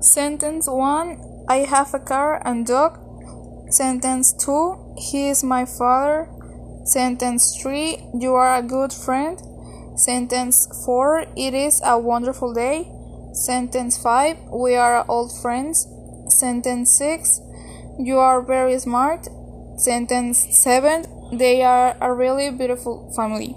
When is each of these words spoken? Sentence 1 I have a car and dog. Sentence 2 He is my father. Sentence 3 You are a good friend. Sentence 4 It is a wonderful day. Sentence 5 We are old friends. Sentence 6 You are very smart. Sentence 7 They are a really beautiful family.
Sentence 0.00 0.68
1 0.68 1.46
I 1.48 1.56
have 1.66 1.92
a 1.92 1.98
car 1.98 2.40
and 2.46 2.64
dog. 2.64 3.00
Sentence 3.68 4.32
2 4.32 4.94
He 4.96 5.28
is 5.28 5.42
my 5.42 5.64
father. 5.64 6.28
Sentence 6.84 7.58
3 7.60 8.10
You 8.14 8.34
are 8.34 8.54
a 8.54 8.62
good 8.62 8.92
friend. 8.92 9.40
Sentence 9.96 10.68
4 10.86 11.24
It 11.36 11.52
is 11.52 11.82
a 11.84 11.98
wonderful 11.98 12.54
day. 12.54 12.88
Sentence 13.32 14.00
5 14.00 14.36
We 14.52 14.76
are 14.76 15.04
old 15.08 15.32
friends. 15.42 15.88
Sentence 16.28 16.96
6 16.96 17.40
You 17.98 18.18
are 18.18 18.40
very 18.40 18.78
smart. 18.78 19.26
Sentence 19.78 20.46
7 20.62 21.06
They 21.36 21.64
are 21.64 21.96
a 22.00 22.14
really 22.14 22.52
beautiful 22.52 23.12
family. 23.16 23.56